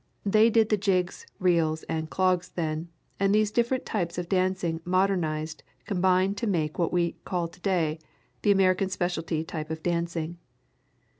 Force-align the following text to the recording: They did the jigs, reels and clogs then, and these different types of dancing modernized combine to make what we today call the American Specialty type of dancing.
They 0.25 0.49
did 0.49 0.69
the 0.69 0.77
jigs, 0.81 1.27
reels 1.37 1.83
and 1.83 2.09
clogs 2.09 2.49
then, 2.49 2.89
and 3.19 3.35
these 3.35 3.51
different 3.51 3.85
types 3.85 4.17
of 4.17 4.27
dancing 4.27 4.81
modernized 4.83 5.61
combine 5.85 6.33
to 6.37 6.47
make 6.47 6.79
what 6.79 6.91
we 6.91 7.11
today 7.11 7.21
call 7.23 7.47
the 8.41 8.51
American 8.51 8.89
Specialty 8.89 9.43
type 9.43 9.69
of 9.69 9.83
dancing. 9.83 10.39